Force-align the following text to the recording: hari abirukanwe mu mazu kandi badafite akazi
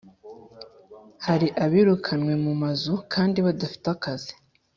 hari 1.25 1.47
abirukanwe 1.65 2.33
mu 2.43 2.53
mazu 2.61 2.93
kandi 3.13 3.37
badafite 3.45 3.85
akazi 3.95 4.33